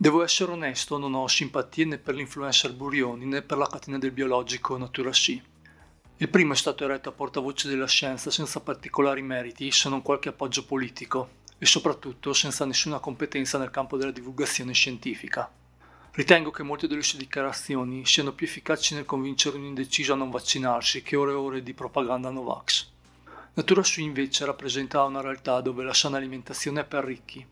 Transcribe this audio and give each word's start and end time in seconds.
Devo 0.00 0.22
essere 0.22 0.52
onesto, 0.52 0.96
non 0.96 1.12
ho 1.14 1.26
simpatie 1.26 1.84
né 1.84 1.98
per 1.98 2.14
l'influencer 2.14 2.72
Burioni 2.72 3.24
né 3.26 3.42
per 3.42 3.58
la 3.58 3.66
catena 3.66 3.98
del 3.98 4.12
biologico 4.12 4.76
Natura 4.76 5.10
Sci. 5.10 5.42
Il 6.18 6.28
primo 6.28 6.52
è 6.52 6.56
stato 6.56 6.84
eretto 6.84 7.08
a 7.08 7.12
portavoce 7.12 7.66
della 7.66 7.88
scienza 7.88 8.30
senza 8.30 8.60
particolari 8.60 9.22
meriti 9.22 9.72
se 9.72 9.88
non 9.88 10.02
qualche 10.02 10.28
appoggio 10.28 10.64
politico 10.64 11.30
e 11.58 11.66
soprattutto 11.66 12.32
senza 12.32 12.64
nessuna 12.64 13.00
competenza 13.00 13.58
nel 13.58 13.72
campo 13.72 13.96
della 13.96 14.12
divulgazione 14.12 14.72
scientifica. 14.72 15.50
Ritengo 16.12 16.52
che 16.52 16.62
molte 16.62 16.86
delle 16.86 17.02
sue 17.02 17.18
dichiarazioni 17.18 18.06
siano 18.06 18.34
più 18.34 18.46
efficaci 18.46 18.94
nel 18.94 19.04
convincere 19.04 19.56
un 19.56 19.64
indeciso 19.64 20.12
a 20.12 20.16
non 20.16 20.30
vaccinarsi 20.30 21.02
che 21.02 21.16
ore 21.16 21.32
e 21.32 21.34
ore 21.34 21.62
di 21.64 21.74
propaganda 21.74 22.30
Novax. 22.30 22.88
Natura 23.54 23.82
Sui 23.82 24.04
invece 24.04 24.44
rappresenta 24.44 25.02
una 25.02 25.20
realtà 25.20 25.60
dove 25.60 25.82
la 25.82 25.92
sana 25.92 26.18
alimentazione 26.18 26.82
è 26.82 26.84
per 26.84 27.02
ricchi 27.02 27.44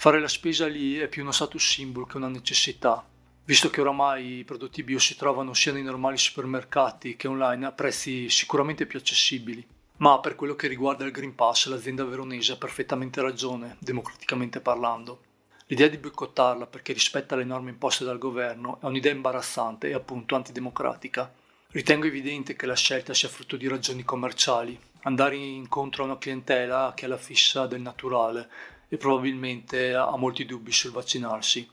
Fare 0.00 0.20
la 0.20 0.28
spesa 0.28 0.68
lì 0.68 0.96
è 0.96 1.08
più 1.08 1.22
uno 1.22 1.32
status 1.32 1.60
symbol 1.60 2.06
che 2.06 2.18
una 2.18 2.28
necessità, 2.28 3.04
visto 3.44 3.68
che 3.68 3.80
oramai 3.80 4.38
i 4.38 4.44
prodotti 4.44 4.84
bio 4.84 5.00
si 5.00 5.16
trovano 5.16 5.54
sia 5.54 5.72
nei 5.72 5.82
normali 5.82 6.16
supermercati 6.16 7.16
che 7.16 7.26
online 7.26 7.66
a 7.66 7.72
prezzi 7.72 8.30
sicuramente 8.30 8.86
più 8.86 9.00
accessibili. 9.00 9.66
Ma 9.96 10.20
per 10.20 10.36
quello 10.36 10.54
che 10.54 10.68
riguarda 10.68 11.04
il 11.04 11.10
Green 11.10 11.34
Pass, 11.34 11.66
l'azienda 11.66 12.04
veronese 12.04 12.52
ha 12.52 12.56
perfettamente 12.56 13.20
ragione, 13.20 13.76
democraticamente 13.80 14.60
parlando. 14.60 15.22
L'idea 15.66 15.88
di 15.88 15.98
boicottarla 15.98 16.68
perché 16.68 16.92
rispetta 16.92 17.34
le 17.34 17.42
norme 17.42 17.70
imposte 17.70 18.04
dal 18.04 18.18
governo 18.18 18.78
è 18.80 18.84
un'idea 18.84 19.10
imbarazzante 19.10 19.88
e 19.88 19.94
appunto 19.94 20.36
antidemocratica. 20.36 21.34
Ritengo 21.72 22.06
evidente 22.06 22.54
che 22.54 22.66
la 22.66 22.76
scelta 22.76 23.14
sia 23.14 23.28
frutto 23.28 23.56
di 23.56 23.66
ragioni 23.66 24.04
commerciali, 24.04 24.78
andare 25.02 25.34
incontro 25.34 26.04
a 26.04 26.06
una 26.06 26.18
clientela 26.18 26.92
che 26.94 27.06
è 27.06 27.08
la 27.08 27.16
fissa 27.16 27.66
del 27.66 27.80
naturale 27.80 28.76
e 28.88 28.96
probabilmente 28.96 29.94
ha 29.94 30.16
molti 30.16 30.44
dubbi 30.44 30.72
sul 30.72 30.92
vaccinarsi. 30.92 31.68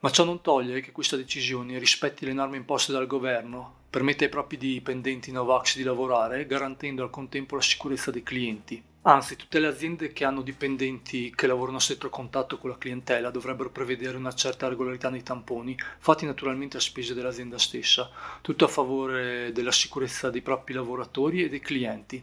Ma 0.00 0.10
ciò 0.10 0.24
non 0.24 0.42
toglie 0.42 0.80
che 0.80 0.92
questa 0.92 1.16
decisione 1.16 1.78
rispetti 1.78 2.26
le 2.26 2.34
norme 2.34 2.58
imposte 2.58 2.92
dal 2.92 3.06
governo, 3.06 3.82
permette 3.88 4.24
ai 4.24 4.30
propri 4.30 4.58
dipendenti 4.58 5.32
Novax 5.32 5.76
di 5.76 5.82
lavorare, 5.82 6.46
garantendo 6.46 7.02
al 7.02 7.10
contempo 7.10 7.54
la 7.54 7.62
sicurezza 7.62 8.10
dei 8.10 8.22
clienti. 8.22 8.82
Anzi, 9.06 9.36
tutte 9.36 9.60
le 9.60 9.66
aziende 9.66 10.12
che 10.12 10.24
hanno 10.24 10.40
dipendenti 10.40 11.30
che 11.34 11.46
lavorano 11.46 11.76
a 11.76 11.80
stretto 11.80 12.08
contatto 12.08 12.56
con 12.56 12.70
la 12.70 12.78
clientela 12.78 13.30
dovrebbero 13.30 13.70
prevedere 13.70 14.16
una 14.16 14.32
certa 14.32 14.66
regolarità 14.66 15.10
nei 15.10 15.22
tamponi, 15.22 15.76
fatti 15.98 16.24
naturalmente 16.24 16.78
a 16.78 16.80
spese 16.80 17.12
dell'azienda 17.12 17.58
stessa, 17.58 18.10
tutto 18.40 18.64
a 18.64 18.68
favore 18.68 19.52
della 19.52 19.72
sicurezza 19.72 20.30
dei 20.30 20.40
propri 20.40 20.72
lavoratori 20.72 21.42
e 21.42 21.48
dei 21.50 21.60
clienti. 21.60 22.22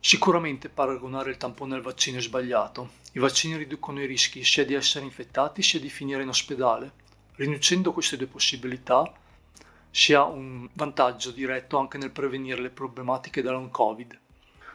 Sicuramente 0.00 0.68
paragonare 0.70 1.30
il 1.30 1.36
tampone 1.36 1.74
al 1.74 1.82
vaccino 1.82 2.18
è 2.18 2.22
sbagliato. 2.22 2.90
I 3.18 3.20
vaccini 3.20 3.56
riducono 3.56 4.00
i 4.00 4.06
rischi 4.06 4.44
sia 4.44 4.64
di 4.64 4.74
essere 4.74 5.04
infettati 5.04 5.60
sia 5.60 5.80
di 5.80 5.88
finire 5.88 6.22
in 6.22 6.28
ospedale. 6.28 6.92
Riducendo 7.34 7.92
queste 7.92 8.16
due 8.16 8.28
possibilità 8.28 9.12
si 9.90 10.14
ha 10.14 10.22
un 10.22 10.68
vantaggio 10.74 11.32
diretto 11.32 11.78
anche 11.78 11.98
nel 11.98 12.12
prevenire 12.12 12.62
le 12.62 12.70
problematiche 12.70 13.42
da 13.42 13.50
long 13.50 13.72
Covid. 13.72 14.16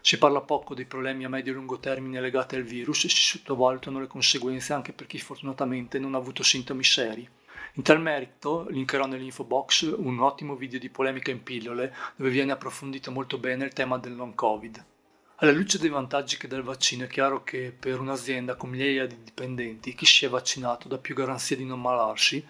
Si 0.02 0.18
parla 0.18 0.42
poco 0.42 0.76
dei 0.76 0.84
problemi 0.84 1.24
a 1.24 1.30
medio 1.30 1.54
e 1.54 1.56
lungo 1.56 1.80
termine 1.80 2.20
legati 2.20 2.58
al 2.58 2.64
virus 2.64 3.06
e 3.06 3.10
si 3.10 3.22
sottovalutano 3.22 4.02
le 4.02 4.08
conseguenze 4.08 4.74
anche 4.74 4.92
per 4.92 5.08
chi 5.08 5.20
fortunatamente 5.20 5.98
non 5.98 6.14
ha 6.14 6.18
avuto 6.18 6.44
sintomi 6.44 6.84
seri. 6.84 7.26
In 7.76 7.84
tal 7.84 8.02
merito 8.02 8.68
linkerò 8.68 9.06
nell'info 9.06 9.46
box 9.46 9.84
un 9.84 10.20
ottimo 10.20 10.58
video 10.58 10.80
di 10.80 10.90
polemica 10.90 11.32
in 11.32 11.44
pillole 11.44 11.96
dove 12.18 12.30
viene 12.30 12.52
approfondito 12.52 13.10
molto 13.10 13.38
bene 13.38 13.64
il 13.64 13.72
tema 13.72 13.98
del 13.98 14.18
long 14.18 14.36
Covid. 14.36 14.86
Alla 15.44 15.52
luce 15.52 15.78
dei 15.78 15.90
vantaggi 15.90 16.38
che 16.38 16.48
dà 16.48 16.56
il 16.56 16.64
vaccino 16.64 17.04
è 17.04 17.08
chiaro 17.08 17.44
che 17.44 17.76
per 17.78 18.00
un'azienda 18.00 18.56
con 18.56 18.70
migliaia 18.70 19.06
di 19.06 19.18
dipendenti 19.26 19.94
chi 19.94 20.06
si 20.06 20.24
è 20.24 20.30
vaccinato 20.30 20.88
dà 20.88 20.98
più 20.98 21.14
garanzia 21.14 21.58
di 21.58 21.66
non 21.66 21.82
malarsi 21.82 22.42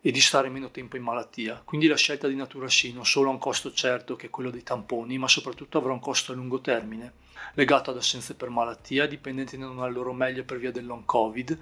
e 0.00 0.10
di 0.10 0.20
stare 0.20 0.48
meno 0.48 0.72
tempo 0.72 0.96
in 0.96 1.04
malattia. 1.04 1.62
Quindi 1.64 1.86
la 1.86 1.94
scelta 1.94 2.26
di 2.26 2.34
Natura 2.34 2.66
Sci 2.66 2.92
non 2.92 3.06
solo 3.06 3.28
ha 3.28 3.32
un 3.32 3.38
costo 3.38 3.72
certo 3.72 4.16
che 4.16 4.26
è 4.26 4.30
quello 4.30 4.50
dei 4.50 4.64
tamponi, 4.64 5.18
ma 5.18 5.28
soprattutto 5.28 5.78
avrà 5.78 5.92
un 5.92 6.00
costo 6.00 6.32
a 6.32 6.34
lungo 6.34 6.60
termine, 6.60 7.12
legato 7.54 7.92
ad 7.92 7.98
assenze 7.98 8.34
per 8.34 8.48
malattia, 8.48 9.06
dipendenti 9.06 9.56
non 9.56 9.78
al 9.78 9.92
loro 9.92 10.12
meglio 10.12 10.42
per 10.42 10.58
via 10.58 10.72
del 10.72 10.86
long 10.86 11.04
Covid, 11.04 11.56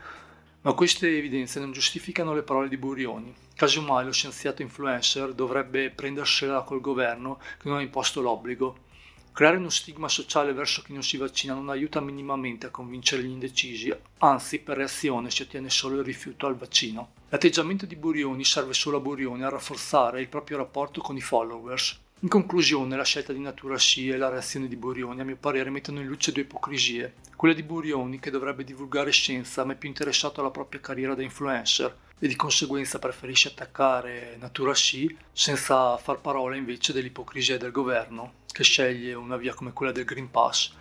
ma 0.62 0.72
queste 0.72 1.14
evidenze 1.14 1.60
non 1.60 1.72
giustificano 1.72 2.32
le 2.32 2.42
parole 2.42 2.70
di 2.70 2.78
Burioni. 2.78 3.34
Casomai 3.54 4.06
lo 4.06 4.12
scienziato 4.12 4.62
influencer 4.62 5.34
dovrebbe 5.34 5.90
prendersela 5.90 6.62
col 6.62 6.80
governo 6.80 7.38
che 7.58 7.68
non 7.68 7.76
ha 7.76 7.82
imposto 7.82 8.22
l'obbligo 8.22 8.88
Creare 9.32 9.56
uno 9.56 9.70
stigma 9.70 10.08
sociale 10.08 10.52
verso 10.52 10.82
chi 10.82 10.92
non 10.92 11.02
si 11.02 11.16
vaccina 11.16 11.54
non 11.54 11.70
aiuta 11.70 12.00
minimamente 12.00 12.66
a 12.66 12.70
convincere 12.70 13.22
gli 13.22 13.30
indecisi, 13.30 13.94
anzi 14.18 14.58
per 14.58 14.76
reazione 14.76 15.30
si 15.30 15.42
ottiene 15.42 15.70
solo 15.70 15.98
il 15.98 16.04
rifiuto 16.04 16.46
al 16.46 16.56
vaccino. 16.56 17.12
L'atteggiamento 17.30 17.86
di 17.86 17.96
Burioni 17.96 18.44
serve 18.44 18.74
solo 18.74 18.98
a 18.98 19.00
Burioni 19.00 19.42
a 19.42 19.48
rafforzare 19.48 20.20
il 20.20 20.28
proprio 20.28 20.58
rapporto 20.58 21.00
con 21.00 21.16
i 21.16 21.20
followers. 21.22 21.98
In 22.22 22.28
conclusione, 22.28 22.96
la 22.96 23.04
scelta 23.04 23.32
di 23.32 23.40
Natura 23.40 23.78
Sci 23.78 24.10
e 24.10 24.18
la 24.18 24.28
reazione 24.28 24.68
di 24.68 24.76
Burioni, 24.76 25.20
a 25.20 25.24
mio 25.24 25.38
parere, 25.40 25.70
mettono 25.70 26.00
in 26.00 26.06
luce 26.06 26.32
due 26.32 26.42
ipocrisie. 26.42 27.14
Quella 27.34 27.54
di 27.54 27.62
Burioni, 27.62 28.18
che 28.18 28.30
dovrebbe 28.30 28.62
divulgare 28.62 29.10
scienza, 29.10 29.64
ma 29.64 29.72
è 29.72 29.76
più 29.76 29.88
interessato 29.88 30.40
alla 30.40 30.50
propria 30.50 30.82
carriera 30.82 31.14
da 31.14 31.22
influencer, 31.22 31.96
e 32.18 32.28
di 32.28 32.36
conseguenza 32.36 32.98
preferisce 32.98 33.48
attaccare 33.48 34.36
Natura 34.38 34.74
Sci 34.74 35.16
senza 35.32 35.96
far 35.96 36.20
parola 36.20 36.56
invece 36.56 36.92
dell'ipocrisia 36.92 37.56
del 37.56 37.70
governo, 37.70 38.34
che 38.52 38.64
sceglie 38.64 39.14
una 39.14 39.36
via 39.36 39.54
come 39.54 39.72
quella 39.72 39.92
del 39.92 40.04
Green 40.04 40.30
Pass, 40.30 40.72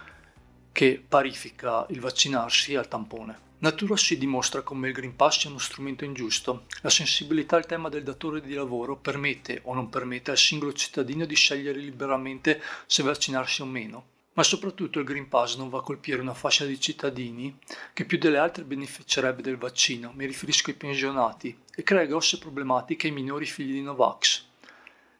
che 0.71 1.03
parifica 1.05 1.85
il 1.89 1.99
vaccinarsi 1.99 2.75
al 2.75 2.87
tampone. 2.87 3.47
Natura 3.59 3.97
si 3.97 4.17
dimostra 4.17 4.61
come 4.61 4.87
il 4.87 4.93
Green 4.93 5.17
Pass 5.17 5.39
sia 5.39 5.49
uno 5.49 5.59
strumento 5.59 6.05
ingiusto. 6.05 6.63
La 6.81 6.89
sensibilità 6.89 7.57
al 7.57 7.65
tema 7.65 7.89
del 7.89 8.03
datore 8.03 8.39
di 8.39 8.53
lavoro 8.53 8.95
permette 8.95 9.59
o 9.65 9.73
non 9.73 9.89
permette 9.89 10.31
al 10.31 10.37
singolo 10.37 10.71
cittadino 10.71 11.25
di 11.25 11.35
scegliere 11.35 11.79
liberamente 11.79 12.61
se 12.85 13.03
vaccinarsi 13.03 13.61
o 13.61 13.65
meno. 13.65 14.05
Ma 14.33 14.43
soprattutto 14.43 14.99
il 14.99 15.05
Green 15.05 15.27
Pass 15.27 15.57
non 15.57 15.67
va 15.67 15.79
a 15.79 15.83
colpire 15.83 16.21
una 16.21 16.33
fascia 16.33 16.63
di 16.63 16.79
cittadini 16.79 17.57
che 17.91 18.05
più 18.05 18.17
delle 18.17 18.37
altre 18.37 18.63
beneficerebbe 18.63 19.41
del 19.41 19.57
vaccino, 19.57 20.13
mi 20.15 20.25
riferisco 20.25 20.69
ai 20.69 20.77
pensionati, 20.77 21.57
e 21.75 21.83
crea 21.83 22.05
grosse 22.05 22.37
problematiche 22.37 23.07
ai 23.07 23.13
minori 23.13 23.45
figli 23.45 23.73
di 23.73 23.81
Novax 23.81 24.47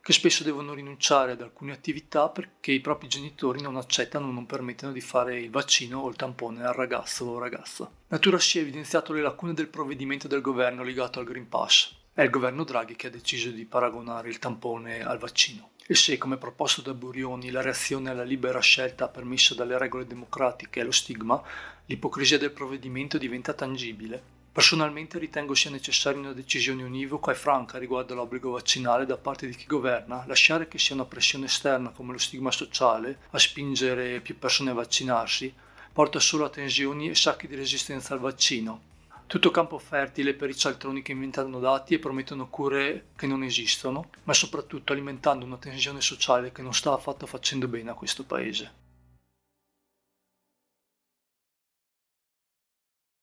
che 0.02 0.14
spesso 0.14 0.44
devono 0.44 0.74
rinunciare 0.74 1.34
ad 1.34 1.42
alcune 1.42 1.72
attività 1.72 2.30
perché 2.30 2.72
i 2.72 2.80
propri 2.80 3.08
genitori 3.08 3.62
non 3.62 3.76
accettano 3.76 4.28
o 4.28 4.32
non 4.32 4.46
permettono 4.46 4.92
di 4.92 5.02
fare 5.02 5.40
il 5.40 5.50
vaccino 5.50 6.00
o 6.00 6.10
il 6.10 6.16
tampone 6.16 6.64
al 6.64 6.74
ragazzo 6.74 7.26
o 7.26 7.38
ragazza. 7.38 7.90
Natura 8.08 8.40
si 8.40 8.58
è 8.58 8.62
evidenziato 8.62 9.14
le 9.14 9.22
lacune 9.22 9.54
del 9.54 9.68
provvedimento 9.68 10.28
del 10.28 10.42
governo 10.42 10.84
legato 10.84 11.20
al 11.20 11.26
Green 11.26 11.48
Pass. 11.48 11.96
È 12.14 12.24
il 12.24 12.30
governo 12.30 12.64
Draghi 12.64 12.96
che 12.96 13.08
ha 13.08 13.12
deciso 13.12 13.50
di 13.50 13.66
paragonare 13.66 14.30
il 14.30 14.40
tampone 14.40 15.04
al 15.04 15.20
vaccino. 15.20 15.72
E 15.86 15.96
se, 15.96 16.18
come 16.18 16.38
proposto 16.38 16.82
da 16.82 16.94
Burioni, 16.94 17.50
la 17.50 17.62
reazione 17.62 18.10
alla 18.10 18.24
libera 18.24 18.60
scelta 18.60 19.08
permessa 19.08 19.56
dalle 19.56 19.78
regole 19.78 20.06
democratiche 20.06 20.82
è 20.82 20.84
lo 20.84 20.92
stigma, 20.92 21.42
l'ipocrisia 21.86 22.38
del 22.38 22.52
provvedimento 22.52 23.18
diventa 23.18 23.54
tangibile. 23.54 24.39
Personalmente 24.60 25.18
ritengo 25.20 25.56
sia 25.56 25.70
necessaria 25.70 26.20
una 26.20 26.34
decisione 26.34 26.84
univoca 26.84 27.32
e 27.32 27.34
franca 27.34 27.78
riguardo 27.78 28.12
all'obbligo 28.12 28.52
vaccinale 28.52 29.06
da 29.06 29.16
parte 29.16 29.48
di 29.48 29.56
chi 29.56 29.66
governa, 29.66 30.26
lasciare 30.28 30.68
che 30.68 30.78
sia 30.78 30.96
una 30.96 31.06
pressione 31.06 31.46
esterna 31.46 31.92
come 31.92 32.12
lo 32.12 32.18
stigma 32.18 32.52
sociale 32.52 33.20
a 33.30 33.40
spingere 33.40 34.20
più 34.20 34.38
persone 34.38 34.72
a 34.72 34.74
vaccinarsi 34.74 35.54
porta 35.94 36.20
solo 36.20 36.44
a 36.44 36.50
tensioni 36.50 37.08
e 37.08 37.16
sacchi 37.16 37.48
di 37.48 37.56
resistenza 37.56 38.14
al 38.14 38.20
vaccino. 38.20 38.82
Tutto 39.28 39.50
campo 39.50 39.80
fertile 39.80 40.34
per 40.34 40.50
i 40.50 40.58
cialtroni 40.58 41.02
che 41.02 41.14
inventano 41.14 41.62
dati 41.62 41.94
e 41.94 42.00
promettono 42.00 42.50
cure 42.50 43.06
che 43.16 43.28
non 43.28 43.44
esistono, 43.44 44.10
ma 44.24 44.34
soprattutto 44.34 44.92
alimentando 44.92 45.46
una 45.46 45.56
tensione 45.56 46.02
sociale 46.02 46.52
che 46.52 46.62
non 46.62 46.74
sta 46.74 46.92
affatto 46.92 47.26
facendo 47.26 47.70
bene 47.70 47.92
a 47.92 47.96
questo 47.96 48.26
paese. 48.26 48.79